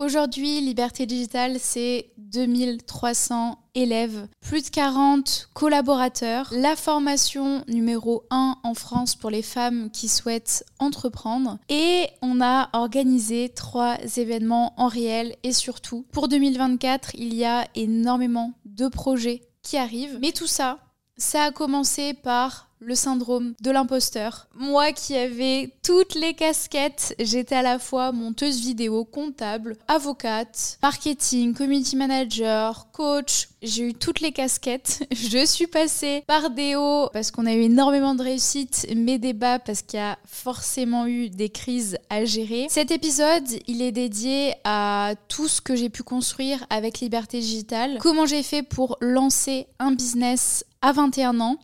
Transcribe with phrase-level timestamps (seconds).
[0.00, 8.74] Aujourd'hui, Liberté Digitale, c'est 2300 élèves, plus de 40 collaborateurs, la formation numéro 1 en
[8.74, 11.58] France pour les femmes qui souhaitent entreprendre.
[11.68, 16.06] Et on a organisé trois événements en réel et surtout.
[16.12, 20.20] Pour 2024, il y a énormément de projets qui arrivent.
[20.22, 20.78] Mais tout ça,
[21.16, 24.48] ça a commencé par le syndrome de l'imposteur.
[24.54, 31.54] Moi qui avais toutes les casquettes, j'étais à la fois monteuse vidéo, comptable, avocate, marketing,
[31.54, 33.48] community manager, coach.
[33.62, 35.04] J'ai eu toutes les casquettes.
[35.12, 39.32] Je suis passée par des hauts parce qu'on a eu énormément de réussite, mais des
[39.32, 42.66] bas parce qu'il y a forcément eu des crises à gérer.
[42.70, 47.98] Cet épisode, il est dédié à tout ce que j'ai pu construire avec Liberté Digitale,
[48.00, 51.58] comment j'ai fait pour lancer un business à 21 ans,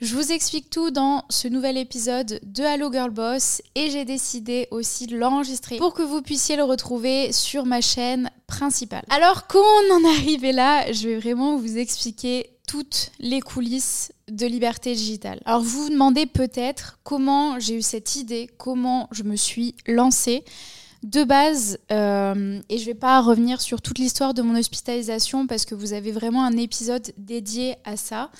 [0.00, 4.66] je vous explique tout dans ce nouvel épisode de Hello Girl Boss et j'ai décidé
[4.70, 9.04] aussi de l'enregistrer pour que vous puissiez le retrouver sur ma chaîne principale.
[9.10, 10.90] Alors comment on en est arrivé là?
[10.90, 15.40] Je vais vraiment vous expliquer toutes les coulisses de liberté digitale.
[15.44, 20.44] Alors vous vous demandez peut-être comment j'ai eu cette idée, comment je me suis lancée.
[21.02, 25.46] De base, euh, et je ne vais pas revenir sur toute l'histoire de mon hospitalisation
[25.46, 28.30] parce que vous avez vraiment un épisode dédié à ça.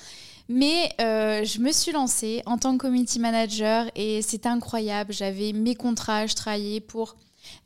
[0.53, 5.13] Mais euh, je me suis lancée en tant que community manager et c'est incroyable.
[5.13, 7.15] J'avais mes contrats, je travaillais pour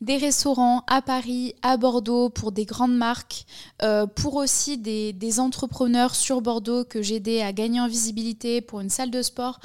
[0.02, 3.46] des restaurants à Paris, à Bordeaux, pour des grandes marques,
[3.82, 8.82] euh, pour aussi des, des, entrepreneurs sur Bordeaux que j'aidais à gagner en visibilité pour
[8.82, 9.60] une salle de sport.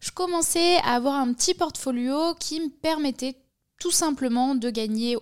[0.00, 3.36] Je commençais à avoir un petit portfolio qui me permettait
[3.80, 5.16] tout simplement de gagner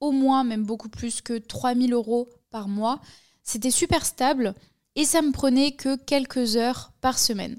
[0.00, 3.00] au moins, même beaucoup plus que 3000 euros par mois.
[3.42, 4.54] C'était super stable
[4.96, 7.56] et ça me prenait que quelques heures par semaine.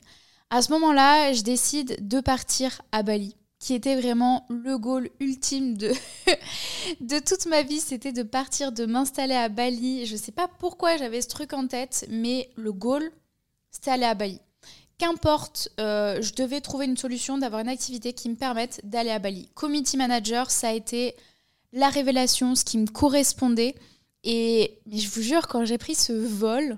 [0.50, 5.78] À ce moment-là, je décide de partir à Bali, qui était vraiment le goal ultime
[5.78, 5.94] de,
[7.00, 10.06] de toute ma vie, c'était de partir, de m'installer à Bali.
[10.06, 13.12] Je ne sais pas pourquoi j'avais ce truc en tête, mais le goal,
[13.72, 14.40] c'était aller à Bali.
[14.98, 19.20] Qu'importe, euh, je devais trouver une solution d'avoir une activité qui me permette d'aller à
[19.20, 19.50] Bali.
[19.56, 21.16] Community manager, ça a été
[21.72, 23.76] la révélation, ce qui me correspondait.
[24.24, 26.78] Et je vous jure, quand j'ai pris ce vol,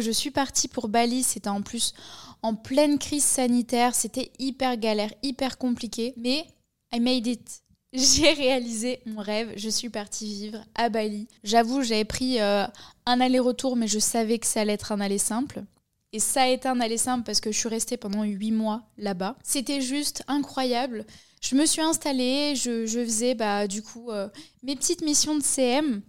[0.00, 1.94] je suis partie pour Bali, c'était en plus
[2.42, 6.44] en pleine crise sanitaire, c'était hyper galère, hyper compliqué, mais
[6.92, 7.62] I made it.
[7.94, 11.28] J'ai réalisé mon rêve, je suis partie vivre à Bali.
[11.44, 12.66] J'avoue, j'avais pris euh,
[13.06, 15.64] un aller-retour, mais je savais que ça allait être un aller simple.
[16.12, 18.82] Et ça a été un aller simple parce que je suis restée pendant huit mois
[18.98, 19.36] là-bas.
[19.42, 21.06] C'était juste incroyable.
[21.40, 24.28] Je me suis installée, je, faisais bah, du coup euh,
[24.62, 26.02] mes petites missions de CM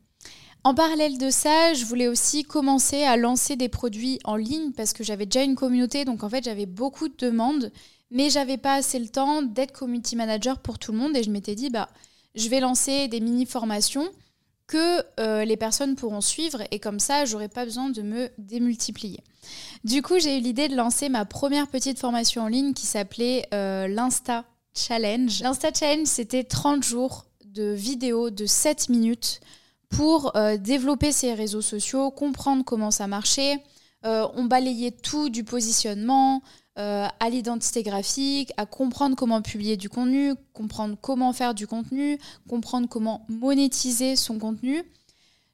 [0.65, 4.93] en parallèle de ça, je voulais aussi commencer à lancer des produits en ligne parce
[4.93, 7.71] que j'avais déjà une communauté, donc en fait j'avais beaucoup de demandes,
[8.09, 11.29] mais j'avais pas assez le temps d'être community manager pour tout le monde et je
[11.29, 11.87] m'étais dit bah
[12.33, 14.09] je vais lancer des mini formations
[14.65, 19.19] que euh, les personnes pourront suivre et comme ça j'aurai pas besoin de me démultiplier.
[19.83, 23.47] Du coup j'ai eu l'idée de lancer ma première petite formation en ligne qui s'appelait
[23.53, 25.43] euh, l'Insta Challenge.
[25.43, 29.41] L'Insta Challenge c'était 30 jours de vidéos de 7 minutes
[29.89, 33.63] pour euh, développer ses réseaux sociaux, comprendre comment ça marchait.
[34.05, 36.41] Euh, on balayait tout du positionnement
[36.77, 42.19] euh, à l'identité graphique, à comprendre comment publier du contenu, comprendre comment faire du contenu,
[42.47, 44.83] comprendre comment monétiser son contenu.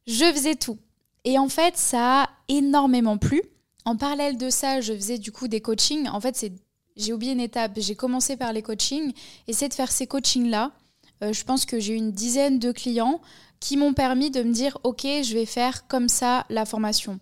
[0.08, 0.80] Je faisais tout.
[1.24, 3.42] Et en fait, ça a énormément plu.
[3.86, 6.10] En parallèle de ça, je faisais du coup des coachings.
[6.10, 6.52] En fait,
[6.98, 7.74] j'ai oublié une étape.
[7.78, 9.14] J'ai commencé par les coachings.
[9.48, 10.72] Et c'est de faire ces coachings-là.
[11.22, 13.22] Je pense que j'ai une dizaine de clients
[13.60, 17.20] qui m'ont permis de me dire, OK, je vais faire comme ça la formation.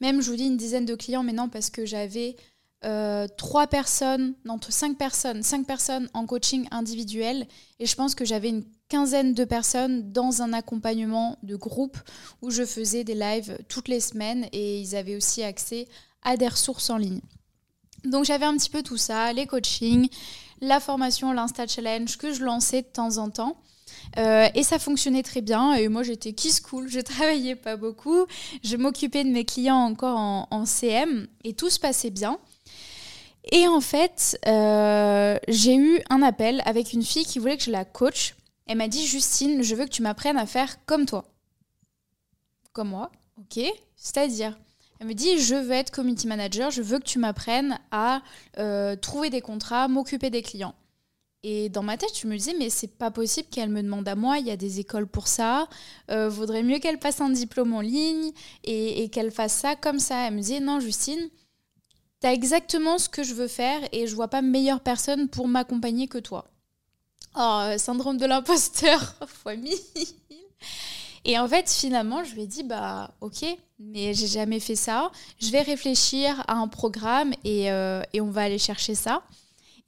[0.00, 2.36] Même, je vous dis une dizaine de clients, mais non, parce que j'avais
[2.84, 7.46] euh, trois personnes, non, cinq personnes, cinq personnes en coaching individuel.
[7.78, 11.98] Et je pense que j'avais une quinzaine de personnes dans un accompagnement de groupe
[12.40, 15.88] où je faisais des lives toutes les semaines et ils avaient aussi accès
[16.22, 17.20] à des ressources en ligne.
[18.04, 20.08] Donc j'avais un petit peu tout ça, les coachings,
[20.60, 23.56] la formation, l'Insta Challenge que je lançais de temps en temps.
[24.18, 25.74] Euh, et ça fonctionnait très bien.
[25.74, 28.26] Et moi, j'étais kiss cool, je travaillais pas beaucoup.
[28.62, 32.38] Je m'occupais de mes clients encore en, CM et tout se passait bien.
[33.52, 37.70] Et en fait, euh, j'ai eu un appel avec une fille qui voulait que je
[37.70, 38.34] la coach.
[38.66, 41.24] Elle m'a dit Justine, je veux que tu m'apprennes à faire comme toi.
[42.72, 43.64] Comme moi, ok.
[43.96, 44.56] C'est-à-dire,
[45.00, 48.22] elle me dit Je veux être community manager, je veux que tu m'apprennes à
[48.58, 50.74] euh, trouver des contrats, m'occuper des clients.
[51.42, 54.14] Et dans ma tête, je me disais, mais c'est pas possible qu'elle me demande à
[54.14, 55.68] moi, il y a des écoles pour ça,
[56.10, 58.30] euh, vaudrait mieux qu'elle passe un diplôme en ligne
[58.62, 60.26] et, qu'elle fasse ça comme ça.
[60.26, 61.30] Elle me disait, non, Justine,
[62.20, 66.08] t'as exactement ce que je veux faire et je vois pas meilleure personne pour m'accompagner
[66.08, 66.50] que toi.
[67.34, 69.78] Oh, syndrome de l'imposteur, fois mille.
[71.24, 73.44] Et en fait, finalement, je lui ai dit, bah ok,
[73.78, 75.10] mais j'ai jamais fait ça.
[75.40, 79.22] Je vais réfléchir à un programme et, euh, et on va aller chercher ça.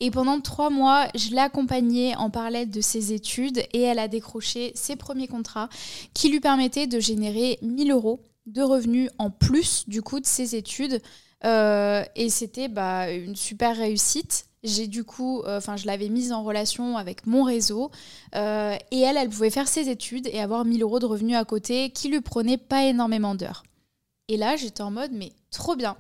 [0.01, 4.09] Et pendant trois mois, je l'ai accompagnée en parallèle de ses études et elle a
[4.09, 5.69] décroché ses premiers contrats
[6.13, 10.57] qui lui permettaient de générer 1000 euros de revenus en plus du coup de ses
[10.57, 11.01] études.
[11.45, 14.47] Euh, et c'était bah, une super réussite.
[14.65, 17.91] J'ai du coup, euh, enfin, je l'avais mise en relation avec mon réseau
[18.37, 21.45] euh, et elle, elle pouvait faire ses études et avoir 1000 euros de revenus à
[21.45, 23.65] côté qui lui prenaient pas énormément d'heures.
[24.29, 25.97] Et là, j'étais en mode, mais trop bien.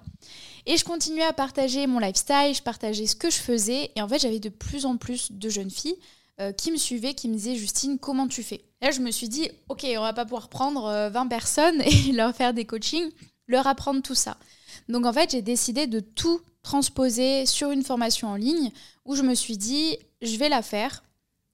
[0.67, 3.91] Et je continuais à partager mon lifestyle, je partageais ce que je faisais.
[3.97, 5.97] Et en fait, j'avais de plus en plus de jeunes filles
[6.57, 8.65] qui me suivaient, qui me disaient, Justine, comment tu fais?
[8.81, 12.35] Là, je me suis dit, ok, on va pas pouvoir prendre 20 personnes et leur
[12.35, 13.11] faire des coachings,
[13.47, 14.37] leur apprendre tout ça.
[14.89, 18.71] Donc en fait, j'ai décidé de tout transposer sur une formation en ligne
[19.05, 21.03] où je me suis dit, je vais la faire,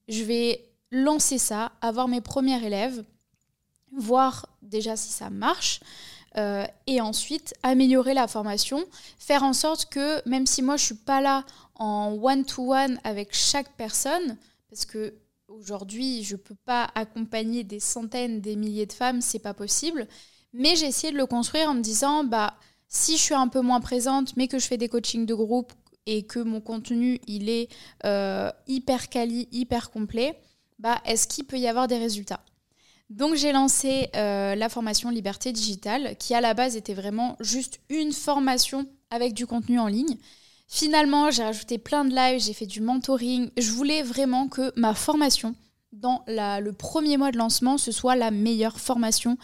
[0.07, 3.03] je vais lancer ça, avoir mes premiers élèves,
[3.95, 5.79] voir déjà si ça marche.
[6.37, 8.85] Euh, et ensuite améliorer la formation,
[9.17, 13.75] faire en sorte que même si moi je suis pas là en one-to-one avec chaque
[13.77, 14.37] personne,
[14.69, 15.15] parce que
[15.47, 20.07] aujourd'hui je peux pas accompagner des centaines, des milliers de femmes, c'est pas possible,
[20.53, 22.53] mais j'ai essayé de le construire en me disant bah
[22.89, 25.71] si je suis un peu moins présente, mais que je fais des coachings de groupe
[26.05, 27.69] et que mon contenu il est
[28.03, 30.39] euh, hyper quali, hyper complet,
[30.79, 32.41] bah, est-ce qu'il peut y avoir des résultats?
[33.09, 37.79] Donc j'ai lancé euh, la formation Liberté Digitale, qui à la base était vraiment juste
[37.89, 40.17] une formation avec du contenu en ligne.
[40.67, 43.49] Finalement, j'ai rajouté plein de lives, j'ai fait du mentoring.
[43.57, 45.55] Je voulais vraiment que ma formation,
[45.91, 49.37] dans le premier mois de lancement, ce soit la meilleure formation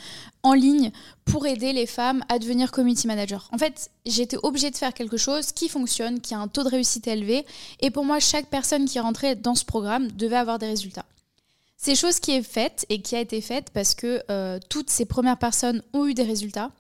[0.44, 0.92] en ligne
[1.26, 3.50] pour aider les femmes à devenir community manager.
[3.52, 6.70] En fait, j'étais obligée de faire quelque chose qui fonctionne, qui a un taux de
[6.70, 7.46] réussite élevé,
[7.80, 11.06] et pour moi, chaque personne qui rentrait dans ce programme devait avoir des résultats.
[11.78, 15.06] C'est chose qui est faite et qui a été faite parce que euh, toutes ces
[15.06, 16.72] premières personnes ont eu des résultats.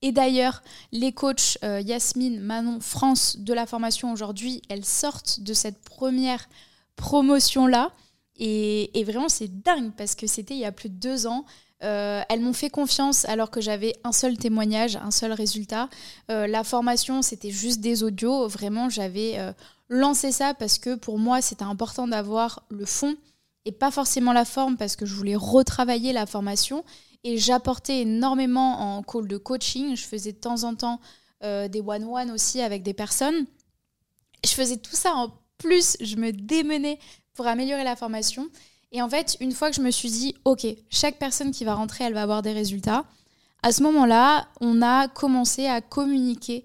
[0.00, 0.62] Et d'ailleurs,
[0.92, 6.48] les coachs euh, Yasmine, Manon, France de la formation aujourd'hui, elles sortent de cette première
[6.96, 7.90] promotion-là.
[8.36, 11.44] Et, vraiment, c'est dingue parce que c'était il y a plus de deux ans.
[11.82, 15.88] Euh, elles m'ont fait confiance alors que j'avais un seul témoignage, un seul résultat.
[16.30, 18.48] Euh, la formation, c'était juste des audios.
[18.48, 19.52] Vraiment, j'avais euh,
[19.88, 23.16] lancé ça parce que pour moi, c'était important d'avoir le fond
[23.66, 26.84] et pas forcément la forme parce que je voulais retravailler la formation.
[27.22, 29.96] Et j'apportais énormément en call de coaching.
[29.96, 31.00] Je faisais de temps en temps
[31.42, 33.44] des one-one aussi avec des personnes.
[34.44, 36.98] Je faisais tout ça en plus, je me démenais
[37.34, 38.48] pour améliorer la formation.
[38.92, 41.74] Et en fait, une fois que je me suis dit, OK, chaque personne qui va
[41.74, 43.04] rentrer, elle va avoir des résultats,
[43.62, 46.64] à ce moment-là, on a commencé à communiquer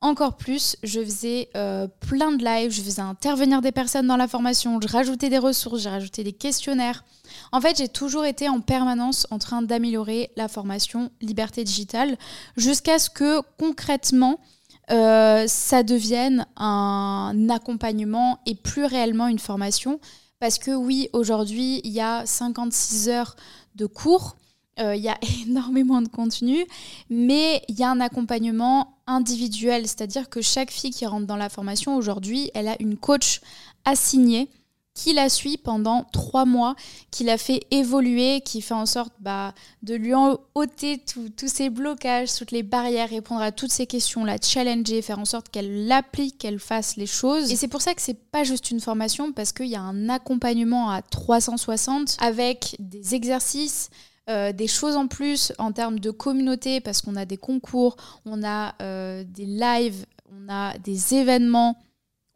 [0.00, 0.76] encore plus.
[0.82, 4.88] Je faisais euh, plein de lives, je faisais intervenir des personnes dans la formation, je
[4.88, 7.04] rajoutais des ressources, j'ai rajouté des questionnaires.
[7.52, 12.16] En fait, j'ai toujours été en permanence en train d'améliorer la formation Liberté Digitale
[12.56, 14.40] jusqu'à ce que concrètement,
[14.90, 20.00] euh, ça devienne un accompagnement et plus réellement une formation.
[20.40, 23.36] Parce que oui, aujourd'hui, il y a 56 heures
[23.74, 24.36] de cours,
[24.78, 26.64] euh, il y a énormément de contenu,
[27.10, 31.48] mais il y a un accompagnement individuel, c'est-à-dire que chaque fille qui rentre dans la
[31.48, 33.40] formation aujourd'hui, elle a une coach
[33.84, 34.50] assignée
[34.98, 36.74] qui la suit pendant trois mois,
[37.12, 39.54] qui la fait évoluer, qui fait en sorte bah,
[39.84, 40.12] de lui
[40.56, 45.20] ôter tous ces blocages, toutes les barrières, répondre à toutes ces questions, la challenger, faire
[45.20, 47.52] en sorte qu'elle l'applique, qu'elle fasse les choses.
[47.52, 50.08] Et c'est pour ça que c'est pas juste une formation, parce qu'il y a un
[50.08, 53.90] accompagnement à 360 avec des exercices,
[54.28, 58.42] euh, des choses en plus en termes de communauté, parce qu'on a des concours, on
[58.42, 61.76] a euh, des lives, on a des événements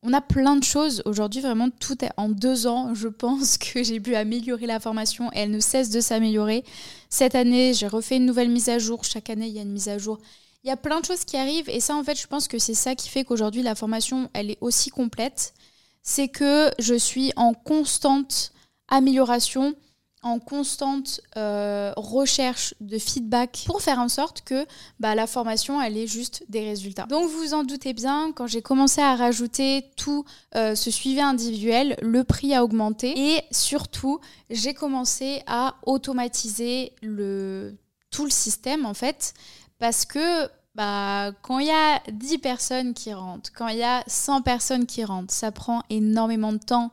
[0.02, 1.02] on a plein de choses.
[1.04, 2.94] Aujourd'hui, vraiment, tout est en deux ans.
[2.94, 6.64] Je pense que j'ai pu améliorer la formation et elle ne cesse de s'améliorer.
[7.08, 9.04] Cette année, j'ai refait une nouvelle mise à jour.
[9.04, 10.18] Chaque année, il y a une mise à jour.
[10.64, 12.58] Il y a plein de choses qui arrivent et ça, en fait, je pense que
[12.58, 15.54] c'est ça qui fait qu'aujourd'hui, la formation, elle est aussi complète.
[16.02, 18.52] C'est que je suis en constante
[18.88, 19.74] amélioration
[20.22, 24.66] en constante euh, recherche de feedback pour faire en sorte que
[25.00, 27.06] bah, la formation elle ait juste des résultats.
[27.06, 30.24] Donc vous vous en doutez bien, quand j'ai commencé à rajouter tout
[30.54, 37.76] euh, ce suivi individuel, le prix a augmenté et surtout j'ai commencé à automatiser le,
[38.10, 39.34] tout le système en fait
[39.78, 44.02] parce que bah, quand il y a 10 personnes qui rentrent, quand il y a
[44.06, 46.92] 100 personnes qui rentrent, ça prend énormément de temps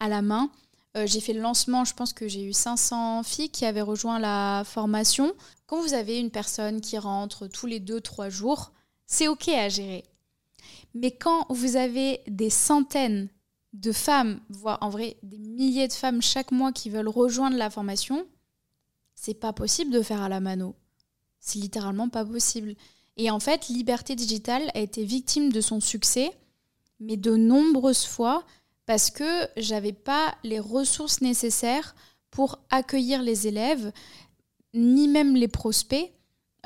[0.00, 0.50] à la main.
[0.96, 4.18] Euh, j'ai fait le lancement, je pense que j'ai eu 500 filles qui avaient rejoint
[4.18, 5.32] la formation.
[5.66, 8.72] Quand vous avez une personne qui rentre tous les 2-3 jours,
[9.06, 10.04] c'est OK à gérer.
[10.94, 13.28] Mais quand vous avez des centaines
[13.72, 17.70] de femmes, voire en vrai des milliers de femmes chaque mois qui veulent rejoindre la
[17.70, 18.26] formation,
[19.14, 20.74] c'est pas possible de faire à la mano.
[21.38, 22.74] C'est littéralement pas possible.
[23.16, 26.32] Et en fait, Liberté Digitale a été victime de son succès,
[26.98, 28.44] mais de nombreuses fois
[28.90, 31.94] parce que j'avais pas les ressources nécessaires
[32.32, 33.92] pour accueillir les élèves,
[34.74, 36.10] ni même les prospects.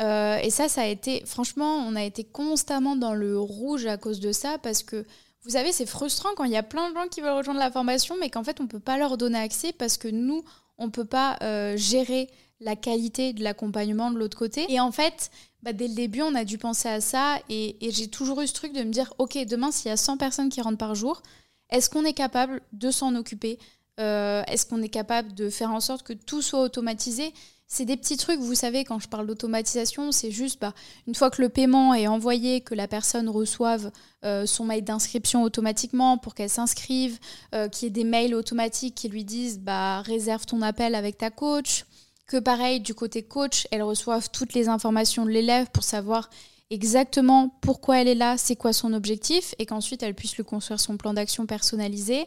[0.00, 3.99] Euh, et ça, ça a été, franchement, on a été constamment dans le rouge à
[3.99, 5.04] cause de ça parce que
[5.43, 7.71] vous savez, c'est frustrant quand il y a plein de gens qui veulent rejoindre la
[7.71, 10.45] formation, mais qu'en fait, on ne peut pas leur donner accès parce que nous,
[10.78, 14.64] on ne peut pas euh, gérer la qualité de l'accompagnement de l'autre côté.
[14.73, 15.31] Et en fait,
[15.62, 17.38] bah, dès le début, on a dû penser à ça.
[17.50, 20.16] Et, j'ai toujours eu ce truc de me dire, OK, demain, s'il y a 100
[20.16, 21.23] personnes qui rentrent par jour,
[21.71, 23.59] est-ce qu'on est capable de s'en occuper
[24.00, 27.33] euh, Est-ce qu'on est capable de faire en sorte que tout soit automatisé?
[27.66, 30.75] C'est des petits trucs, vous savez, quand je parle d'automatisation, c'est juste bah,
[31.09, 33.90] une fois que le paiement est envoyé, que la personne reçoive
[34.25, 37.18] euh, son mail d'inscription automatiquement pour qu'elle s'inscrive,
[37.54, 41.16] euh, qu'il y ait des mails automatiques qui lui disent bah, réserve ton appel avec
[41.16, 41.87] ta coach,
[42.26, 46.30] que pareil, du côté coach, elle reçoive toutes les informations de l'élève pour savoir
[46.71, 50.80] exactement pourquoi elle est là, c'est quoi son objectif, et qu'ensuite elle puisse lui construire
[50.80, 52.26] son plan d'action personnalisé.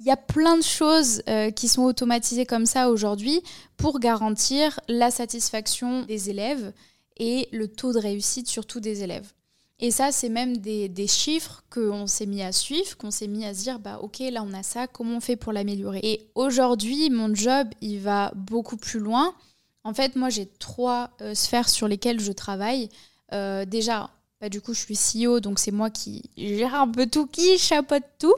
[0.00, 3.42] Il y a plein de choses euh, qui sont automatisées comme ça aujourd'hui
[3.76, 6.72] pour garantir la satisfaction des élèves
[7.16, 9.32] et le taux de réussite surtout des élèves.
[9.80, 13.44] Et ça, c'est même des, des chiffres qu'on s'est mis à suivre, qu'on s'est mis
[13.44, 16.00] à se dire, bah ok, là on a ça, comment on fait pour l'améliorer?
[16.02, 19.34] Et aujourd'hui, mon job, il va beaucoup plus loin.
[19.84, 22.88] En fait, moi, j'ai trois euh, sphères sur lesquelles je travaille.
[23.32, 27.06] Euh, déjà, bah, du coup, je suis CEO, donc c'est moi qui gère un peu
[27.06, 28.34] tout, qui chapeaute tout.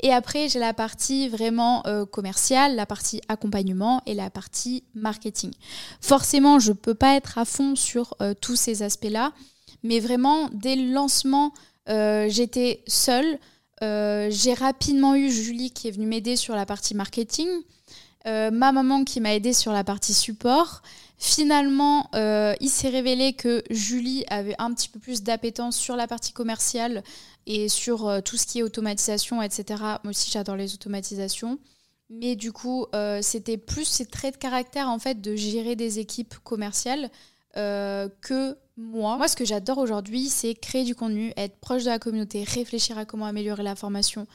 [0.00, 5.52] Et après, j'ai la partie vraiment euh, commerciale, la partie accompagnement et la partie marketing.
[6.00, 9.32] Forcément, je ne peux pas être à fond sur euh, tous ces aspects-là,
[9.82, 11.52] mais vraiment, dès le lancement,
[11.86, 13.38] j'étais seule.
[13.80, 17.48] j'ai rapidement eu Julie qui est venue m'aider sur la partie marketing,
[18.26, 20.82] ma maman qui m'a aidé sur la partie support.
[21.20, 26.06] Finalement, euh, il s'est révélé que Julie avait un petit peu plus d'appétence sur la
[26.06, 27.02] partie commerciale
[27.46, 29.82] et sur euh, tout ce qui est automatisation, etc.
[30.04, 31.58] Moi aussi, j'adore les automatisations.
[32.08, 35.98] Mais du coup, euh, c'était plus ses traits de caractère, en fait, de gérer des
[35.98, 37.10] équipes commerciales
[37.54, 39.16] que moi.
[39.16, 42.96] Moi, ce que j'adore aujourd'hui, c'est créer du contenu, être proche de la communauté, réfléchir
[42.96, 44.28] à comment améliorer la formation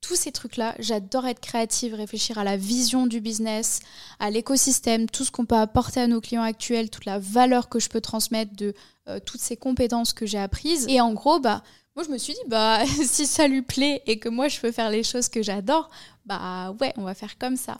[0.00, 3.80] tous ces trucs-là, j'adore être créative, réfléchir à la vision du business,
[4.18, 7.78] à l'écosystème, tout ce qu'on peut apporter à nos clients actuels, toute la valeur que
[7.78, 8.74] je peux transmettre de
[9.08, 10.86] euh, toutes ces compétences que j'ai apprises.
[10.88, 11.62] Et en gros, bah,
[11.96, 14.72] moi je me suis dit, bah, si ça lui plaît et que moi je peux
[14.72, 15.90] faire les choses que j'adore,
[16.26, 17.78] bah ouais, on va faire comme ça.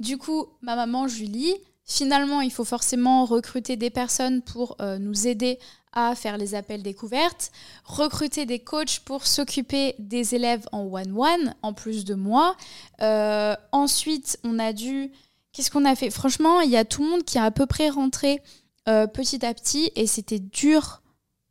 [0.00, 1.54] Du coup, ma maman Julie,
[1.84, 5.58] Finalement, il faut forcément recruter des personnes pour euh, nous aider
[5.92, 7.52] à faire les appels découvertes,
[7.84, 12.56] recruter des coachs pour s'occuper des élèves en one-one, en plus de moi.
[13.00, 15.10] Euh, ensuite, on a dû...
[15.52, 16.10] Qu'est-ce qu'on a fait?
[16.10, 18.40] Franchement, il y a tout le monde qui a à peu près rentré
[18.88, 21.02] euh, petit à petit et c'était dur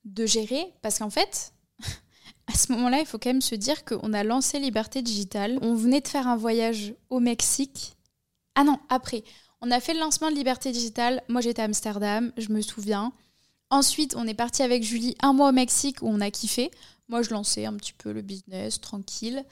[0.05, 1.53] de gérer parce qu'en fait,
[2.48, 5.60] à ce moment-là, il faut quand même se dire qu'on a lancé Liberté Digitale.
[5.62, 7.95] On venait de faire un voyage au Mexique.
[8.55, 9.24] Ah non, après.
[9.62, 11.21] On a fait le lancement de Liberté Digitale.
[11.29, 13.13] Moi, j'étais à Amsterdam, je me souviens.
[13.72, 16.72] Ensuite, on est parti avec Julie un mois au Mexique où on a kiffé.
[17.08, 19.46] Moi, je lançais un petit peu le business, tranquille.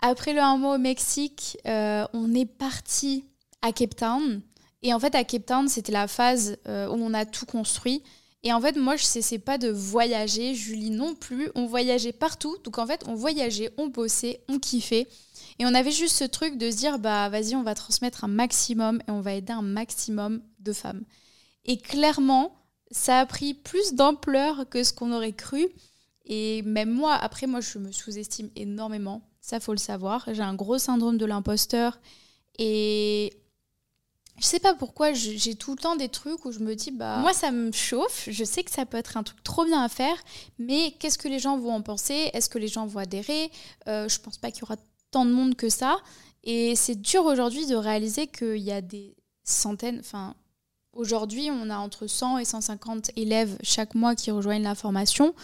[0.00, 3.24] Après le un mois au Mexique, euh, on est parti
[3.62, 4.42] à Cape Town.
[4.82, 8.02] Et en fait, à Cape Town, c'était la phase euh, où on a tout construit.
[8.42, 10.54] Et en fait, moi, je cessais pas de voyager.
[10.54, 11.50] Julie non plus.
[11.54, 12.58] On voyageait partout.
[12.64, 15.08] Donc en fait, on voyageait, on bossait, on kiffait.
[15.58, 18.28] Et on avait juste ce truc de se dire, bah vas-y, on va transmettre un
[18.28, 21.04] maximum et on va aider un maximum de femmes.
[21.64, 22.54] Et clairement,
[22.94, 25.68] ça a pris plus d'ampleur que ce qu'on aurait cru.
[26.26, 29.22] Et même moi, après, moi, je me sous-estime énormément.
[29.40, 30.24] Ça, faut le savoir.
[30.32, 31.98] J'ai un gros syndrome de l'imposteur.
[32.58, 33.36] Et
[34.38, 37.18] je sais pas pourquoi, j'ai tout le temps des trucs où je me dis, bah,
[37.18, 38.28] moi, ça me chauffe.
[38.30, 40.16] Je sais que ça peut être un truc trop bien à faire.
[40.58, 42.30] Mais qu'est-ce que les gens vont en penser?
[42.32, 43.50] Est-ce que les gens vont adhérer?
[43.88, 44.76] Euh, Je pense pas qu'il y aura
[45.10, 45.98] tant de monde que ça.
[46.44, 50.36] Et c'est dur aujourd'hui de réaliser qu'il y a des centaines, enfin,
[50.96, 55.34] aujourd'hui, on a entre 100 et 150 élèves chaque mois qui rejoignent la formation.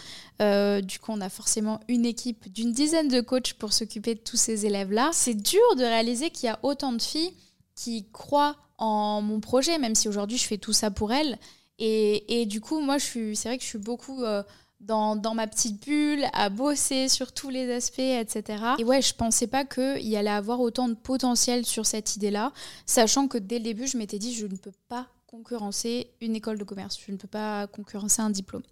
[0.41, 4.19] Euh, du coup, on a forcément une équipe d'une dizaine de coachs pour s'occuper de
[4.19, 5.11] tous ces élèves-là.
[5.13, 7.33] C'est dur de réaliser qu'il y a autant de filles
[7.75, 11.37] qui croient en mon projet, même si aujourd'hui je fais tout ça pour elles.
[11.83, 14.43] Et, du coup, moi, c'est vrai que je suis beaucoup euh,
[14.81, 18.63] dans, ma petite bulle, à bosser sur tous les aspects, etc.
[18.77, 22.51] Et ouais, je pensais pas qu'il y allait avoir autant de potentiel sur cette idée-là,
[22.85, 26.57] sachant que dès le début, je m'étais dit, je ne peux pas concurrencer une école
[26.57, 28.63] de commerce, je ne peux pas concurrencer un diplôme.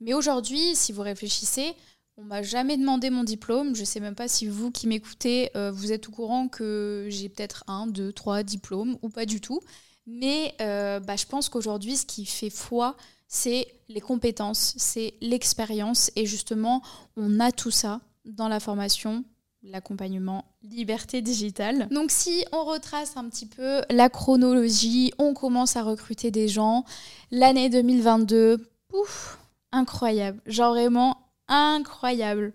[0.00, 1.74] Mais aujourd'hui, si vous réfléchissez,
[2.16, 3.76] on m'a jamais demandé mon diplôme.
[3.76, 7.28] Je sais même pas si vous qui m'écoutez, euh, vous êtes au courant que j'ai
[7.28, 9.60] peut-être un, deux, trois diplômes ou pas du tout.
[10.06, 12.96] Mais euh, bah, je pense qu'aujourd'hui, ce qui fait foi,
[13.28, 16.10] c'est les compétences, c'est l'expérience.
[16.16, 16.82] Et justement,
[17.16, 19.24] on a tout ça dans la formation,
[19.62, 21.88] l'accompagnement liberté digitale.
[21.90, 26.84] Donc si on retrace un petit peu la chronologie, on commence à recruter des gens.
[27.30, 29.38] L'année 2022, pouf,
[29.72, 30.40] incroyable.
[30.46, 32.52] Genre vraiment incroyable.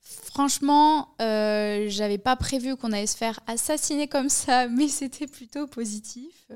[0.00, 5.66] Franchement, euh, j'avais pas prévu qu'on allait se faire assassiner comme ça, mais c'était plutôt
[5.66, 6.46] positif.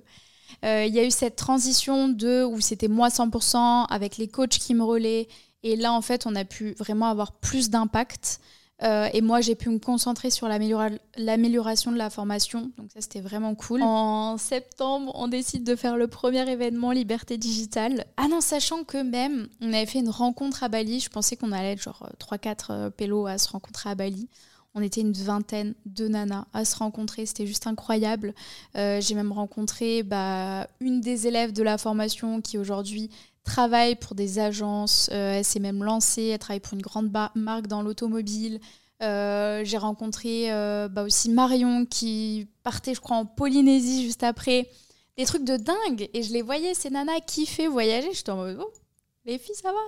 [0.64, 4.58] Euh, il y a eu cette transition de où c'était moi 100% avec les coachs
[4.58, 5.28] qui me relaient.
[5.62, 8.40] Et là, en fait, on a pu vraiment avoir plus d'impact.
[8.82, 12.70] Euh, et moi, j'ai pu me concentrer sur l'amélioration de la formation.
[12.78, 13.82] Donc ça, c'était vraiment cool.
[13.82, 18.06] En septembre, on décide de faire le premier événement Liberté Digitale.
[18.16, 21.00] Ah non, sachant que même, on avait fait une rencontre à Bali.
[21.00, 24.28] Je pensais qu'on allait être genre 3-4 euh, pélos à se rencontrer à Bali.
[24.74, 28.34] On était une vingtaine de nanas à se rencontrer, c'était juste incroyable.
[28.76, 33.10] Euh, j'ai même rencontré bah, une des élèves de la formation qui aujourd'hui
[33.50, 37.66] travaille pour des agences, euh, elle s'est même lancée, elle travaille pour une grande marque
[37.66, 38.60] dans l'automobile.
[39.02, 40.48] Euh, j'ai rencontré
[40.90, 44.68] bah, aussi Marion qui partait, je crois, en Polynésie juste après.
[45.16, 46.08] Des trucs de dingue.
[46.14, 48.12] Et je les voyais, ces nanas kiffer voyager.
[48.12, 48.72] J'étais en mode, oh,
[49.24, 49.78] les filles, ça va.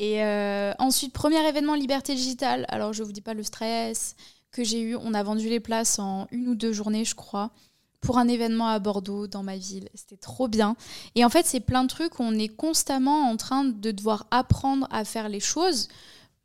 [0.00, 2.64] Et euh, ensuite, premier événement Liberté Digitale.
[2.68, 4.16] Alors, je ne vous dis pas le stress
[4.50, 4.96] que j'ai eu.
[4.96, 7.50] On a vendu les places en une ou deux journées, je crois,
[8.00, 9.88] pour un événement à Bordeaux, dans ma ville.
[9.94, 10.76] C'était trop bien.
[11.14, 14.26] Et en fait, c'est plein de trucs où on est constamment en train de devoir
[14.30, 15.88] apprendre à faire les choses.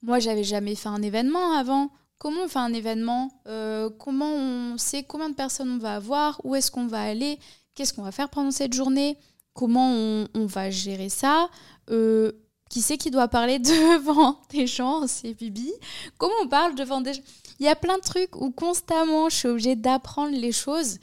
[0.01, 1.89] Moi, j'avais jamais fait un événement avant.
[2.17, 3.31] Comment on fait un événement?
[3.47, 6.41] Euh, Comment on sait combien de personnes on va avoir?
[6.43, 7.39] Où est-ce qu'on va aller?
[7.74, 9.17] Qu'est-ce qu'on va faire pendant cette journée?
[9.53, 11.50] Comment on, va gérer ça?
[11.89, 12.33] Euh,
[12.69, 15.07] qui c'est qui doit parler devant des gens?
[15.07, 15.71] C'est Bibi.
[16.17, 17.21] Comment on parle devant des gens?
[17.59, 20.97] Il y a plein de trucs où constamment je suis obligée d'apprendre les choses.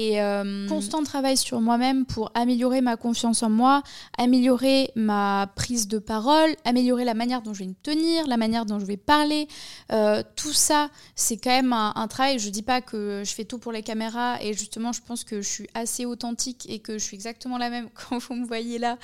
[0.00, 3.82] Et euh, constant travail sur moi-même pour améliorer ma confiance en moi,
[4.16, 8.64] améliorer ma prise de parole, améliorer la manière dont je vais me tenir, la manière
[8.64, 9.48] dont je vais parler.
[9.90, 12.38] Euh, tout ça, c'est quand même un, travail.
[12.38, 15.42] Je dis pas que je fais tout pour les caméras et justement, je pense que
[15.42, 18.78] je suis assez authentique et que je suis exactement la même quand vous me voyez
[18.78, 18.98] là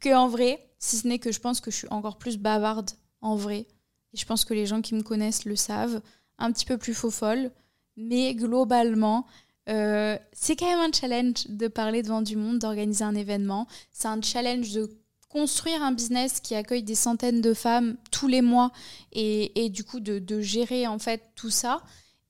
[0.00, 0.64] qu'en vrai.
[0.78, 3.66] Si ce n'est que je pense que je suis encore plus bavarde en vrai.
[4.14, 6.00] Et je pense que les gens qui me connaissent le savent.
[6.38, 7.50] Un petit peu plus faux folle.
[7.96, 9.26] Mais globalement,
[9.68, 13.66] euh, c'est quand même un challenge de parler devant du monde, d'organiser un événement.
[13.92, 14.90] C'est un challenge de
[15.28, 18.70] construire un business qui accueille des centaines de femmes tous les mois
[19.12, 21.82] et, du coup de, de, gérer en fait tout ça.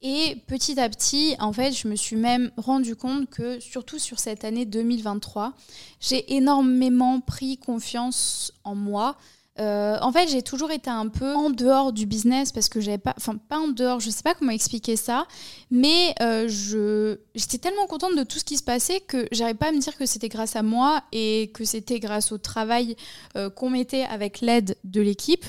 [0.02, 4.18] Et petit à petit, en fait, je me suis même rendu compte que, surtout sur
[4.18, 5.54] cette année 2023,
[6.00, 9.16] j'ai énormément pris confiance en moi.
[9.58, 12.98] Euh, en fait, j'ai toujours été un peu en dehors du business parce que j'avais
[12.98, 15.26] pas, enfin pas en dehors, je sais pas comment expliquer ça,
[15.70, 19.68] mais euh, je, j'étais tellement contente de tout ce qui se passait que j'arrivais pas
[19.68, 22.96] à me dire que c'était grâce à moi et que c'était grâce au travail
[23.36, 25.46] euh, qu'on mettait avec l'aide de l'équipe.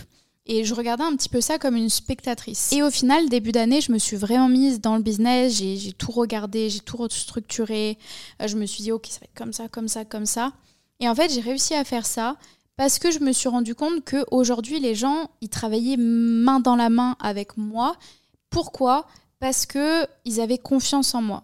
[0.50, 2.72] Et je regardais un petit peu ça comme une spectatrice.
[2.72, 5.58] Et au final, début d'année, je me suis vraiment mise dans le business.
[5.58, 7.98] J'ai tout regardé, j'ai tout restructuré.
[8.40, 10.54] Je me suis dit, OK, ça va être comme ça, comme ça, comme ça.
[11.02, 12.38] Et en fait, j'ai réussi à faire ça
[12.78, 16.90] parce que je me suis rendu compte qu'aujourd'hui, les gens, ils travaillaient main dans la
[16.90, 17.98] main avec moi.
[18.52, 19.08] Pourquoi?
[19.40, 21.44] Parce qu'ils avaient confiance en moi.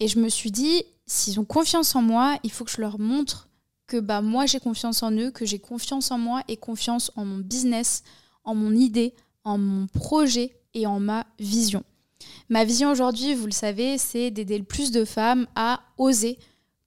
[0.00, 2.98] Et je me suis dit, s'ils ont confiance en moi, il faut que je leur
[2.98, 3.48] montre
[3.86, 7.24] que bah, moi, j'ai confiance en eux, que j'ai confiance en moi et confiance en
[7.24, 8.02] mon business,
[8.42, 9.14] en mon idée,
[9.44, 11.84] en mon projet et en ma vision.
[12.48, 16.38] Ma vision aujourd'hui, vous le savez, c'est d'aider le plus de femmes à oser,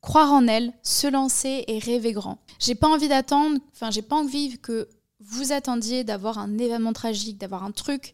[0.06, 2.38] croire en elles, se lancer et rêver grand.
[2.60, 4.88] J'ai pas envie d'attendre, enfin j'ai pas envie que
[5.20, 8.14] vous attendiez d'avoir un événement tragique, d'avoir un truc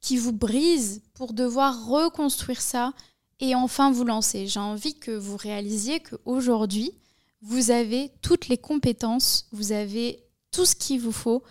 [0.00, 2.92] qui vous brise pour devoir reconstruire ça
[3.40, 4.46] et enfin vous lancer.
[4.46, 6.92] J'ai envie que vous réalisiez qu'aujourd'hui,
[7.40, 11.42] vous avez toutes les compétences, vous avez tout ce qu'il vous faut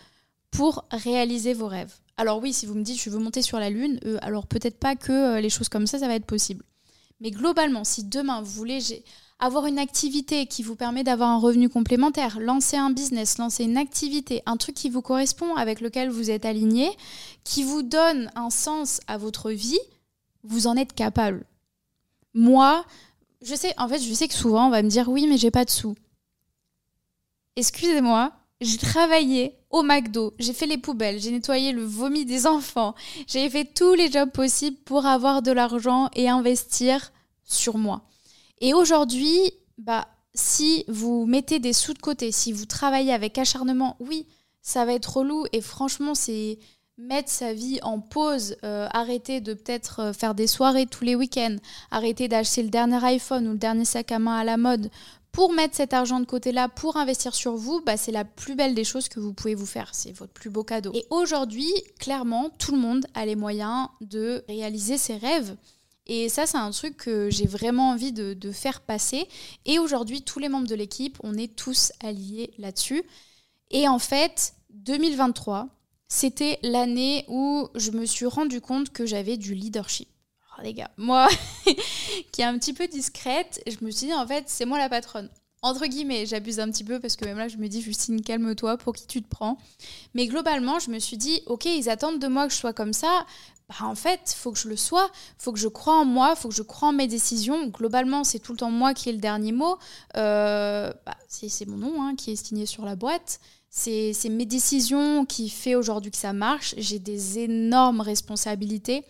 [0.51, 1.93] pour réaliser vos rêves.
[2.15, 4.79] Alors oui, si vous me dites je veux monter sur la Lune, euh, alors peut-être
[4.79, 6.63] pas que euh, les choses comme ça, ça va être possible.
[7.19, 8.79] Mais globalement, si demain vous voulez
[9.41, 13.77] avoir une activité qui vous permet d'avoir un revenu complémentaire, lancer un business, lancer une
[13.77, 16.89] activité, un truc qui vous correspond, avec lequel vous êtes aligné,
[17.43, 19.79] qui vous donne un sens à votre vie,
[20.43, 21.43] vous en êtes capable.
[22.35, 22.85] Moi,
[23.41, 25.51] je sais, en fait, je sais que souvent on va me dire oui, mais j'ai
[25.51, 25.95] pas de sous.
[27.55, 32.93] Excusez-moi, j'ai travaillé au McDo, j'ai fait les poubelles, j'ai nettoyé le vomi des enfants,
[33.25, 37.11] j'ai fait tous les jobs possibles pour avoir de l'argent et investir
[37.43, 38.03] sur moi.
[38.61, 43.97] Et aujourd'hui, bah, si vous mettez des sous de côté, si vous travaillez avec acharnement,
[43.99, 44.27] oui,
[44.61, 46.59] ça va être relou et franchement, c'est
[46.97, 51.15] mettre sa vie en pause, euh, arrêter de peut-être euh, faire des soirées tous les
[51.15, 51.55] week-ends,
[51.89, 54.91] arrêter d'acheter le dernier iPhone ou le dernier sac à main à la mode
[55.31, 58.75] pour mettre cet argent de côté-là, pour investir sur vous, bah, c'est la plus belle
[58.75, 59.89] des choses que vous pouvez vous faire.
[59.93, 60.91] C'est votre plus beau cadeau.
[60.93, 65.55] Et aujourd'hui, clairement, tout le monde a les moyens de réaliser ses rêves.
[66.07, 69.27] Et ça, c'est un truc que j'ai vraiment envie de, faire passer.
[69.65, 73.03] Et aujourd'hui, tous les membres de l'équipe, on est tous alliés là-dessus.
[73.69, 75.69] Et en fait, 2023,
[76.07, 80.09] c'était l'année où je me suis rendu compte que j'avais du leadership.
[80.57, 81.29] Oh, les gars, moi,
[82.31, 84.89] qui est un petit peu discrète, je me suis dit, en fait, c'est moi la
[84.89, 85.29] patronne.
[85.63, 88.77] Entre guillemets, j'abuse un petit peu parce que même là, je me dis, Justine, calme-toi,
[88.77, 89.57] pour qui tu te prends
[90.15, 92.93] Mais globalement, je me suis dit, ok, ils attendent de moi que je sois comme
[92.93, 93.25] ça.
[93.69, 96.49] Bah, en fait, faut que je le sois, faut que je crois en moi, faut
[96.49, 97.67] que je crois en mes décisions.
[97.67, 99.77] Globalement, c'est tout le temps moi qui ai le dernier mot.
[100.17, 103.39] Euh, bah, c'est mon nom hein, qui est signé sur la boîte.
[103.69, 106.73] C'est mes décisions qui fait aujourd'hui que ça marche.
[106.77, 109.05] J'ai des énormes responsabilités.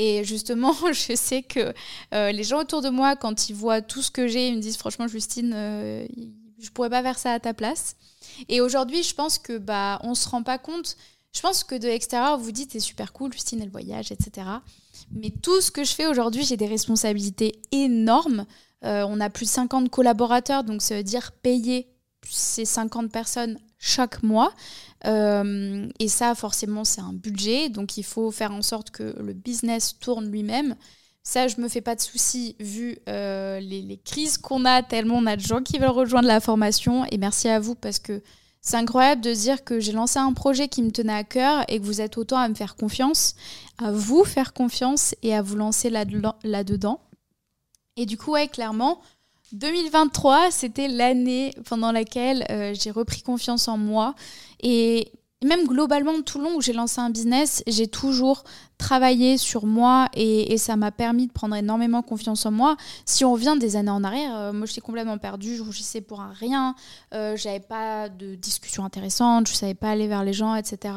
[0.00, 1.74] Et justement, je sais que
[2.14, 4.60] euh, les gens autour de moi, quand ils voient tout ce que j'ai, ils me
[4.60, 6.06] disent franchement, Justine, euh,
[6.60, 7.96] je pourrais pas faire ça à ta place.
[8.48, 10.96] Et aujourd'hui, je pense que bah on se rend pas compte.
[11.32, 14.46] Je pense que de l'extérieur, vous dites c'est super cool, Justine, elle voyage, etc.
[15.10, 18.46] Mais tout ce que je fais aujourd'hui, j'ai des responsabilités énormes.
[18.84, 21.88] Euh, on a plus de 50 collaborateurs, donc ça veut dire payer
[22.24, 24.52] ces 50 personnes chaque mois.
[25.06, 27.68] Euh, et ça, forcément, c'est un budget.
[27.68, 30.76] Donc, il faut faire en sorte que le business tourne lui-même.
[31.22, 35.26] Ça, je me fais pas de soucis vu euh, les, crises qu'on a, tellement on
[35.26, 37.04] a de gens qui veulent rejoindre la formation.
[37.12, 38.22] Et merci à vous parce que
[38.60, 41.78] c'est incroyable de dire que j'ai lancé un projet qui me tenait à cœur et
[41.78, 43.34] que vous êtes autant à me faire confiance,
[43.78, 47.00] à vous faire confiance et à vous lancer là-dedans.
[47.96, 49.00] et du coup, ouais, clairement,
[49.52, 54.14] 2023, c'était l'année pendant laquelle euh, j'ai repris confiance en moi.
[54.60, 55.12] Et
[55.44, 58.42] même globalement, tout le long où j'ai lancé un business, j'ai toujours
[58.76, 62.76] travaillé sur moi et, ça m'a permis de prendre énormément confiance en moi.
[63.04, 66.18] Si on revient des années en arrière, euh, moi j'étais complètement perdue, je rougissais pour
[66.18, 66.74] rien,
[67.14, 70.94] euh, j'avais pas de discussion intéressante, je savais pas aller vers les gens, etc.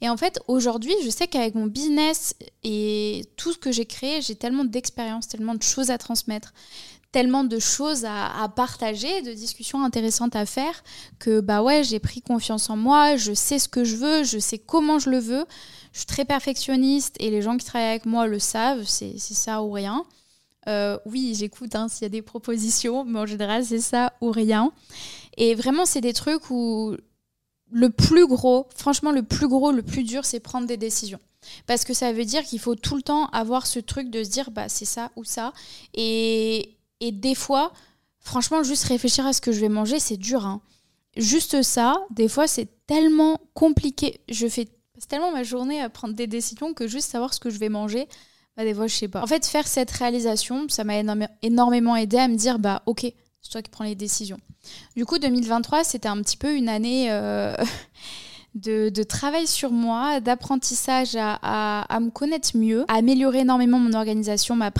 [0.00, 4.20] Et en fait, aujourd'hui, je sais qu'avec mon business et tout ce que j'ai créé,
[4.20, 6.52] j'ai tellement d'expérience, tellement de choses à transmettre
[7.16, 10.84] tellement de choses à, partager, de discussions intéressantes à faire,
[11.18, 14.38] que bah ouais, j'ai pris confiance en moi, je sais ce que je veux, je
[14.38, 15.46] sais comment je le veux.
[15.94, 19.62] Je suis très perfectionniste et les gens qui travaillent avec moi le savent, c'est ça
[19.62, 20.04] ou rien.
[20.68, 24.30] Euh, oui, j'écoute hein, s'il y a des propositions, mais en général, c'est ça ou
[24.30, 24.70] rien.
[25.38, 26.96] Et vraiment, c'est des trucs où
[27.70, 31.20] le plus gros, franchement, le plus gros, le plus dur, c'est prendre des décisions.
[31.66, 34.28] Parce que ça veut dire qu'il faut tout le temps avoir ce truc de se
[34.28, 35.54] dire, bah, c'est ça ou ça.
[35.94, 37.72] Et, et des fois,
[38.18, 40.46] franchement, juste réfléchir à ce que je vais manger, c'est dur.
[40.46, 40.60] Hein.
[41.16, 44.20] Juste ça, des fois, c'est tellement compliqué.
[44.28, 44.68] Je fais
[45.08, 48.08] tellement ma journée à prendre des décisions que juste savoir ce que je vais manger,
[48.56, 49.22] bah, des fois, je sais pas.
[49.22, 50.94] En fait, faire cette réalisation, ça m'a
[51.42, 53.06] énormément aidé à me dire, bah, ok,
[53.42, 54.38] c'est toi qui prends les décisions.
[54.96, 57.12] Du coup, 2023, c'était un petit peu une année.
[57.12, 57.54] Euh,
[58.56, 64.70] de, travail sur moi, d'apprentissage à, me connaître mieux, à améliorer énormément mon organisation, ma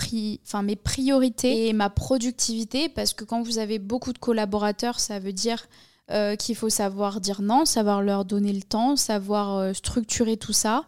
[0.43, 5.19] enfin, mes priorités et ma productivité, parce que quand vous avez beaucoup de collaborateurs, ça
[5.19, 5.67] veut dire
[6.09, 10.53] euh, qu'il faut savoir dire non, savoir leur donner le temps, savoir euh, structurer tout
[10.53, 10.85] ça.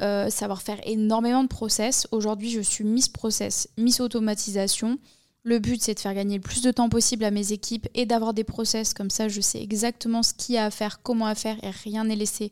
[0.00, 2.08] Euh, savoir faire énormément de process.
[2.10, 4.98] Aujourd'hui, je suis Miss Process, Miss Automatisation.
[5.44, 8.06] Le but, c'est de faire gagner le plus de temps possible à mes équipes et
[8.06, 9.28] d'avoir des process comme ça.
[9.28, 12.16] Je sais exactement ce qu'il y a à faire, comment à faire et rien n'est
[12.16, 12.50] laissé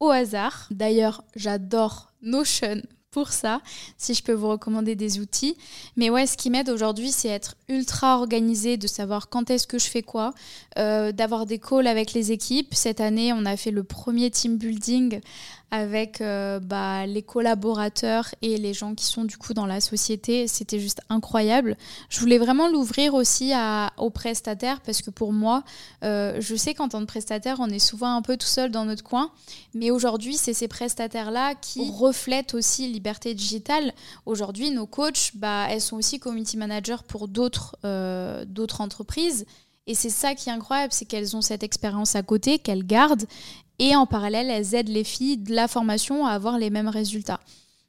[0.00, 0.66] au hasard.
[0.70, 3.60] D'ailleurs, j'adore Notion pour ça,
[3.98, 5.56] si je peux vous recommander des outils.
[5.96, 9.78] Mais ouais, ce qui m'aide aujourd'hui, c'est être ultra organisé, de savoir quand est-ce que
[9.78, 10.32] je fais quoi,
[10.78, 12.74] euh, d'avoir des calls avec les équipes.
[12.74, 15.20] Cette année, on a fait le premier team building
[15.72, 20.46] avec euh, bah, les collaborateurs et les gens qui sont du coup dans la société.
[20.46, 21.78] C'était juste incroyable.
[22.10, 25.64] Je voulais vraiment l'ouvrir aussi à, aux prestataires parce que pour moi,
[26.04, 28.84] euh, je sais qu'en tant que prestataire, on est souvent un peu tout seul dans
[28.84, 29.30] notre coin.
[29.72, 33.94] Mais aujourd'hui, c'est ces prestataires-là qui reflètent aussi liberté digitale.
[34.26, 39.46] Aujourd'hui, nos coachs, bah, elles sont aussi community managers pour d'autres euh, d'autres entreprises.
[39.86, 43.26] Et c'est ça qui est incroyable, c'est qu'elles ont cette expérience à côté, qu'elles gardent,
[43.78, 47.40] et en parallèle, elles aident les filles de la formation à avoir les mêmes résultats.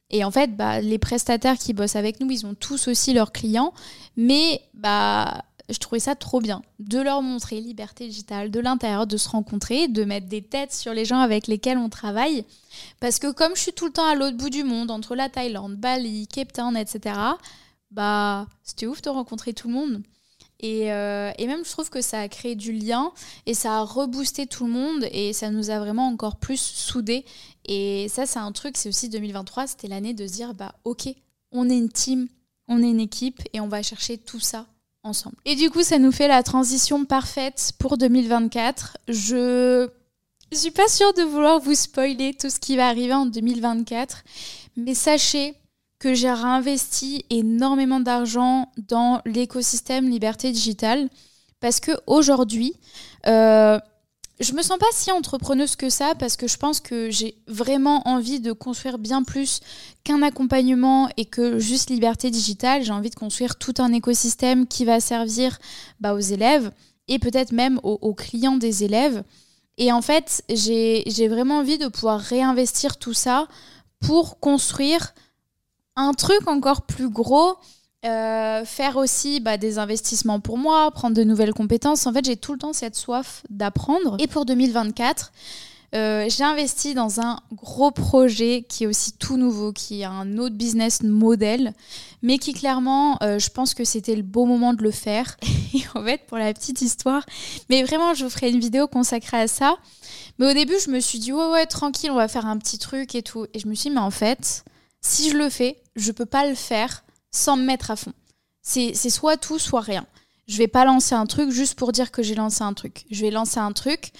[0.09, 3.31] Et en fait, bah, les prestataires qui bossent avec nous, ils ont tous aussi leurs
[3.31, 3.73] clients,
[4.15, 9.17] mais bah, je trouvais ça trop bien de leur montrer liberté digitale de l'intérieur, de
[9.17, 12.45] se rencontrer, de mettre des têtes sur les gens avec lesquels on travaille.
[12.99, 15.29] Parce que comme je suis tout le temps à l'autre bout du monde, entre la
[15.29, 17.15] Thaïlande, Bali, Cape Town, etc.,
[17.91, 20.03] bah, c'était ouf de rencontrer tout le monde.
[20.63, 23.11] Euh, et, même, je trouve que ça a créé du lien
[23.45, 27.25] et ça a reboosté tout le monde et ça nous a vraiment encore plus soudés.
[27.65, 31.09] Et ça, c'est un truc, c'est aussi 2023, c'était l'année de se dire, bah ok,
[31.51, 32.27] on est une team,
[32.67, 34.65] on est une équipe et on va chercher tout ça
[35.03, 35.35] ensemble.
[35.45, 38.97] Et du coup, ça nous fait la transition parfaite pour 2024.
[39.07, 39.89] Je
[40.51, 44.23] je suis pas sûre de vouloir vous spoiler tout ce qui va arriver en 2024,
[44.77, 45.55] mais sachez
[46.03, 51.07] que j'ai réinvesti énormément d'argent dans l'écosystème liberté digitale
[51.61, 52.73] parce que aujourd'hui,
[53.25, 53.79] euh,
[54.41, 58.05] je me sens pas si entrepreneuse que ça parce que je pense que j'ai vraiment
[58.05, 59.61] envie de construire bien plus
[60.03, 62.83] qu'un accompagnement et que juste liberté digitale.
[62.83, 65.57] J'ai envie de construire tout un écosystème qui va servir
[66.01, 66.69] bah, aux élèves
[67.07, 69.23] et peut-être même aux, clients des élèves.
[69.77, 73.47] Et en fait, j'ai vraiment envie de pouvoir réinvestir tout ça
[74.01, 75.13] pour construire
[75.95, 77.57] un truc encore plus gros
[78.05, 82.05] euh, faire aussi bah, des investissements pour moi, prendre de nouvelles compétences.
[82.05, 84.17] En fait, j'ai tout le temps cette soif d'apprendre.
[84.19, 85.31] Et pour 2024,
[85.95, 90.37] euh, j'ai investi dans un gros projet qui est aussi tout nouveau, qui est un
[90.37, 91.73] autre business model,
[92.21, 95.37] mais qui clairement, euh, je pense que c'était le beau moment de le faire.
[95.73, 97.25] Et en fait, pour la petite histoire,
[97.69, 99.77] mais vraiment, je vous ferai une vidéo consacrée à ça.
[100.39, 102.79] Mais au début, je me suis dit, ouais, ouais, tranquille, on va faire un petit
[102.79, 103.45] truc et tout.
[103.53, 104.65] Et je me suis dit, mais en fait,
[104.99, 108.13] si je le fais, je peux pas le faire sans me mettre à fond.
[108.61, 110.05] C'est soit tout, soit rien.
[110.47, 113.05] Je vais pas lancer un truc juste pour dire que j'ai lancé un truc.
[113.11, 114.11] Je vais lancer un truc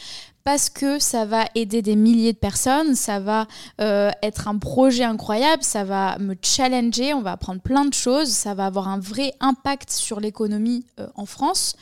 [0.43, 3.47] parce que ça va aider des milliers de personnes, ça va
[3.79, 8.29] euh, être un projet incroyable, ça va me challenger, on va apprendre plein de choses,
[8.29, 11.75] ça va avoir un vrai impact sur l'économie euh, en France.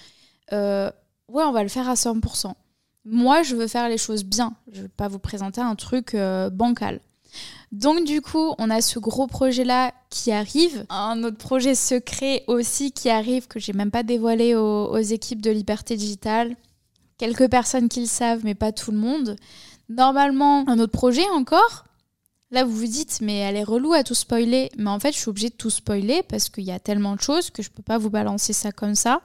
[0.53, 0.91] Euh,
[1.27, 2.53] ouais, on va le faire à 100%.
[3.05, 4.53] Moi, je veux faire les choses bien.
[4.71, 6.15] Je ne vais pas vous présenter un truc
[6.51, 6.99] bancal.
[7.71, 10.85] Donc du coup, on a ce gros projet-là qui arrive.
[10.89, 15.51] Un autre projet secret aussi qui arrive, que j'ai même pas dévoilé aux, équipes de
[15.51, 16.55] Liberté Digitale.
[17.17, 19.37] Quelques personnes qui le savent, mais pas tout le monde.
[19.87, 21.85] Normalement, un autre projet encore.
[22.53, 24.69] Là, vous vous dites, mais elle est relou à tout spoiler.
[24.77, 27.21] Mais en fait, je suis obligée de tout spoiler parce qu'il y a tellement de
[27.21, 29.21] choses que je peux pas vous balancer ça comme ça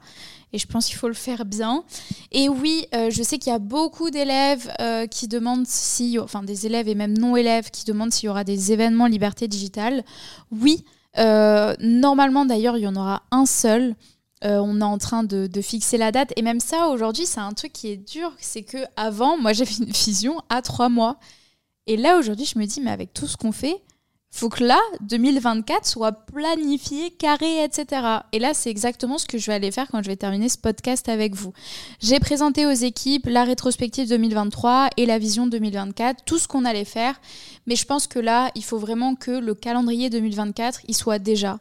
[0.53, 1.83] et je pense qu'il faut le faire bien.
[2.31, 6.41] Et oui, euh, je sais qu'il y a beaucoup d'élèves euh, qui demandent si, enfin
[6.41, 10.05] des élèves et même non-élèves qui demandent s'il y aura des événements liberté digitale.
[10.51, 10.85] Oui,
[11.17, 13.95] euh, normalement d'ailleurs, il y en aura un seul.
[14.41, 17.73] on est en train de, fixer la date et même ça aujourd'hui c'est un truc
[17.73, 21.17] qui est dur c'est que avant moi j'avais une vision à trois mois
[21.87, 23.81] et là aujourd'hui je me dis mais avec tout ce qu'on fait
[24.29, 28.01] faut que là, 2024 soit planifié, carré, etc.
[28.31, 30.57] Et là, c'est exactement ce que je vais aller faire quand je vais terminer ce
[30.57, 31.53] podcast avec vous.
[31.99, 36.85] J'ai présenté aux équipes la rétrospective 2023 et la vision 2024, tout ce qu'on allait
[36.85, 37.19] faire.
[37.65, 41.57] Mais je pense que là, il faut vraiment que le calendrier 2024, il soit déjà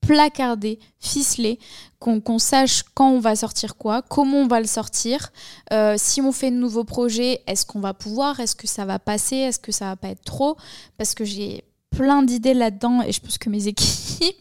[0.00, 1.58] placardé, ficelé,
[1.98, 5.30] qu'on sache quand on va sortir quoi, comment on va le sortir,
[5.72, 8.98] euh, si on fait de nouveaux projets, est-ce qu'on va pouvoir, est-ce que ça va
[8.98, 10.56] passer, est-ce que ça va pas être trop,
[10.96, 14.36] parce que j'ai plein d'idées là-dedans et je pense que mes équipes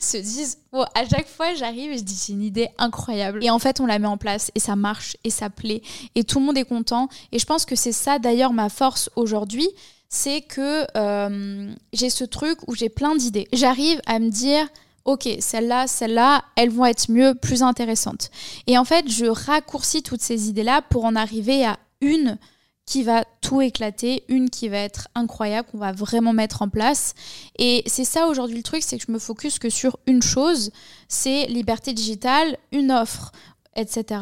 [0.00, 3.44] se disent à chaque fois j'arrive et je dis c'est une idée incroyable.
[3.44, 5.82] Et en fait on la met en place et ça marche et ça plaît
[6.14, 7.08] et tout le monde est content.
[7.32, 9.68] Et je pense que c'est ça d'ailleurs ma force aujourd'hui
[10.08, 13.46] c'est que euh, j'ai ce truc où j'ai plein d'idées.
[13.52, 14.66] J'arrive à me dire
[15.08, 18.30] ok, celle-là, celle-là, elles vont être mieux, plus intéressantes.
[18.66, 22.36] Et en fait, je raccourcis toutes ces idées-là pour en arriver à une
[22.84, 27.14] qui va tout éclater, une qui va être incroyable, qu'on va vraiment mettre en place.
[27.58, 30.72] Et c'est ça aujourd'hui le truc, c'est que je me focus que sur une chose,
[31.08, 33.32] c'est liberté digitale, une offre,
[33.76, 34.20] etc.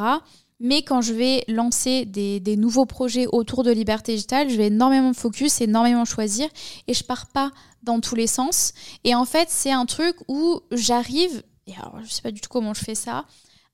[0.59, 5.13] Mais quand je vais lancer des, nouveaux projets autour de liberté digitale, je vais énormément
[5.13, 6.49] focus, énormément choisir,
[6.87, 8.73] et je pars pas dans tous les sens.
[9.05, 12.49] Et en fait, c'est un truc où j'arrive, et alors je sais pas du tout
[12.49, 13.27] comment je fais ça,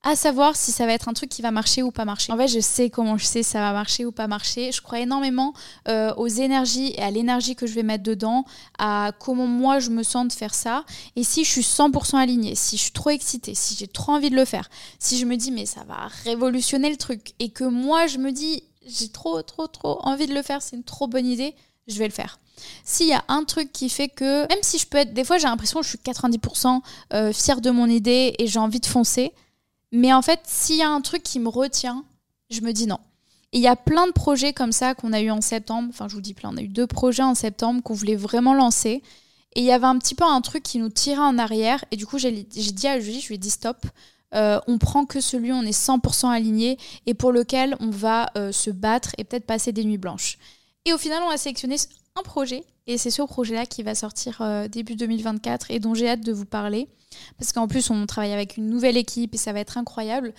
[0.05, 2.33] à savoir si ça va être un truc qui va marcher ou pas marcher.
[2.33, 4.73] En fait, je sais comment je sais si ça va marcher ou pas marcher.
[4.73, 5.55] Je crois énormément
[5.88, 8.45] euh, aux énergies et à l'énergie que je vais mettre dedans,
[8.79, 10.85] à comment moi je me sens de faire ça.
[11.15, 14.31] Et si je suis 100% alignée, si je suis trop excitée, si j'ai trop envie
[14.31, 17.65] de le faire, si je me dis mais ça va révolutionner le truc et que
[17.65, 21.07] moi je me dis j'ai trop trop trop envie de le faire, c'est une trop
[21.07, 21.55] bonne idée,
[21.87, 22.41] je vais le faire.
[22.85, 25.38] S'il y a un truc qui fait que, même si je peux être, des fois
[25.38, 26.81] j'ai l'impression que je suis 90%
[27.12, 29.33] euh, fière de mon idée et j'ai envie de foncer,
[29.92, 32.05] mais en fait, s'il y a un truc qui me retient,
[32.50, 32.98] je me dis non.
[33.52, 35.88] il y a plein de projets comme ça qu'on a eu en septembre.
[35.90, 38.55] Enfin, je vous dis plein, on a eu deux projets en septembre qu'on voulait vraiment
[38.55, 39.02] lancer.
[39.55, 41.85] Et il y avait un petit peu un truc qui nous tirait en arrière.
[41.90, 43.87] Et du coup, j'ai dit à Julie, je lui ai dit stop.
[44.35, 48.31] Euh, on prend que celui où on est 100% aligné et pour lequel on va
[48.38, 50.38] euh, se battre et peut-être passer des nuits blanches.
[50.87, 51.76] Et au final, on a sélectionné
[52.16, 56.09] un projet et c'est ce projet-là qui va sortir euh, début 2024 et dont j'ai
[56.09, 56.88] hâte de vous parler.
[57.38, 60.33] Parce qu'en plus, on travaille avec une nouvelle équipe et ça va être incroyable.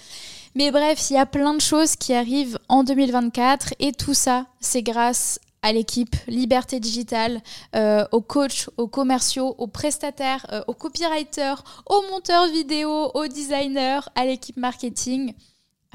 [0.55, 4.45] Mais bref, il y a plein de choses qui arrivent en 2024 et tout ça,
[4.59, 7.41] c'est grâce à l'équipe Liberté Digitale,
[7.75, 14.01] euh, aux coachs, aux commerciaux, aux prestataires, euh, aux copywriters, aux monteurs vidéo, aux designers,
[14.15, 15.33] à l'équipe marketing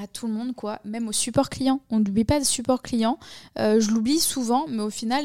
[0.00, 1.80] à tout le monde, quoi, même au support client.
[1.90, 3.18] On n'oublie pas le support client.
[3.58, 5.24] Euh, je l'oublie souvent, mais au final,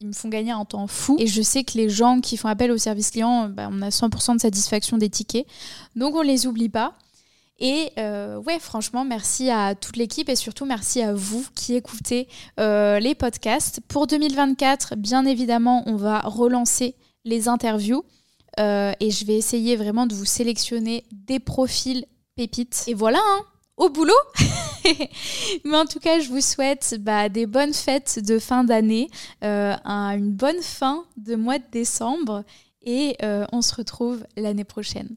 [0.00, 1.16] ils me font gagner un temps fou.
[1.18, 3.90] Et je sais que les gens qui font appel au service client, bah, on a
[3.90, 5.46] 100% de satisfaction des tickets.
[5.96, 6.94] Donc on les oublie pas.
[7.58, 12.28] Et euh, ouais, franchement, merci à toute l'équipe et surtout merci à vous qui écoutez
[12.60, 13.80] euh, les podcasts.
[13.88, 18.04] Pour 2024, bien évidemment, on va relancer les interviews
[18.60, 22.84] euh, et je vais essayer vraiment de vous sélectionner des profils pépites.
[22.86, 23.44] Et voilà, hein,
[23.78, 24.12] au boulot
[25.64, 29.08] Mais en tout cas, je vous souhaite bah, des bonnes fêtes de fin d'année,
[29.42, 32.44] une bonne fin de mois de décembre
[32.82, 33.16] et
[33.52, 35.16] on se retrouve l'année prochaine.